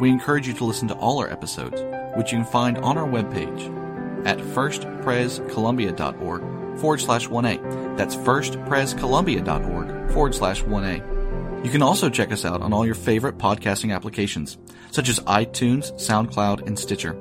We 0.00 0.08
encourage 0.08 0.48
you 0.48 0.54
to 0.54 0.64
listen 0.64 0.88
to 0.88 0.94
all 0.94 1.18
our 1.18 1.30
episodes, 1.30 1.82
which 2.16 2.32
you 2.32 2.38
can 2.38 2.46
find 2.46 2.78
on 2.78 2.96
our 2.96 3.06
webpage 3.06 4.26
at 4.26 4.38
firstprescolumbia.org 4.38 6.53
forward 6.78 7.00
slash 7.00 7.28
1A. 7.28 7.96
That's 7.96 8.16
firstprescolumbia.org 8.16 10.12
forward 10.12 10.34
slash 10.34 10.62
1A. 10.62 11.64
You 11.64 11.70
can 11.70 11.82
also 11.82 12.10
check 12.10 12.30
us 12.30 12.44
out 12.44 12.60
on 12.60 12.72
all 12.72 12.84
your 12.84 12.94
favorite 12.94 13.38
podcasting 13.38 13.94
applications, 13.94 14.58
such 14.90 15.08
as 15.08 15.20
iTunes, 15.20 15.92
SoundCloud, 15.94 16.66
and 16.66 16.78
Stitcher. 16.78 17.18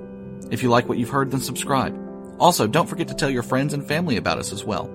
If 0.51 0.61
you 0.61 0.69
like 0.69 0.89
what 0.89 0.97
you've 0.97 1.09
heard, 1.09 1.31
then 1.31 1.39
subscribe. 1.39 1.97
Also, 2.39 2.67
don't 2.67 2.89
forget 2.89 3.07
to 3.07 3.13
tell 3.13 3.29
your 3.29 3.43
friends 3.43 3.73
and 3.73 3.87
family 3.87 4.17
about 4.17 4.39
us 4.39 4.51
as 4.51 4.65
well. 4.65 4.91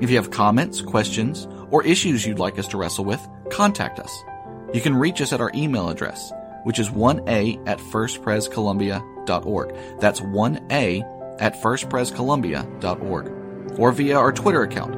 If 0.00 0.10
you 0.10 0.16
have 0.16 0.30
comments, 0.30 0.80
questions, 0.80 1.46
or 1.70 1.84
issues 1.84 2.26
you'd 2.26 2.38
like 2.38 2.58
us 2.58 2.68
to 2.68 2.78
wrestle 2.78 3.04
with, 3.04 3.20
contact 3.50 3.98
us. 3.98 4.24
You 4.72 4.80
can 4.80 4.96
reach 4.96 5.20
us 5.20 5.32
at 5.32 5.40
our 5.40 5.50
email 5.54 5.90
address, 5.90 6.32
which 6.64 6.78
is 6.78 6.88
1A 6.88 7.68
at 7.68 7.78
firstprescolumbia.org. 7.78 10.00
That's 10.00 10.20
1A 10.20 11.40
at 11.40 11.60
firstprescolumbia.org. 11.60 13.37
Or 13.78 13.92
via 13.92 14.18
our 14.18 14.32
Twitter 14.32 14.62
account, 14.62 14.94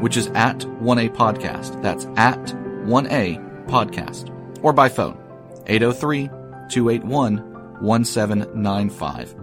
which 0.00 0.16
is 0.16 0.28
at 0.28 0.58
1A 0.58 1.14
Podcast. 1.14 1.82
That's 1.82 2.04
at 2.16 2.38
1A 2.84 3.66
Podcast. 3.66 4.32
Or 4.62 4.72
by 4.72 4.88
phone, 4.88 5.18
803 5.66 6.28
281 6.68 7.80
1795. 7.80 9.34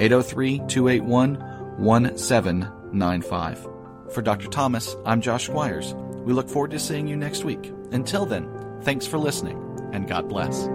803 0.00 0.58
281 0.58 1.36
1795. 1.78 3.68
For 4.12 4.22
Dr. 4.22 4.48
Thomas, 4.48 4.96
I'm 5.04 5.20
Josh 5.20 5.44
Squires. 5.46 5.94
We 5.94 6.32
look 6.32 6.48
forward 6.48 6.70
to 6.72 6.78
seeing 6.78 7.06
you 7.06 7.16
next 7.16 7.44
week. 7.44 7.72
Until 7.92 8.26
then, 8.26 8.48
thanks 8.82 9.06
for 9.06 9.18
listening, 9.18 9.58
and 9.92 10.08
God 10.08 10.28
bless. 10.28 10.68